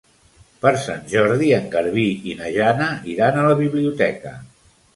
[0.61, 4.37] Per Sant Jordi en Garbí i na Jana iran a la biblioteca.